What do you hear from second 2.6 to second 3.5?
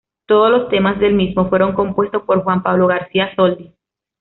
Pablo García